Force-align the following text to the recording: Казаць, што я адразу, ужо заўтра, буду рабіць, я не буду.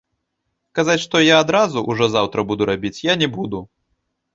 Казаць, 0.79 0.95
што 1.05 1.21
я 1.25 1.35
адразу, 1.43 1.85
ужо 1.95 2.11
заўтра, 2.17 2.49
буду 2.53 2.63
рабіць, 2.75 2.99
я 3.13 3.23
не 3.25 3.33
буду. 3.41 3.67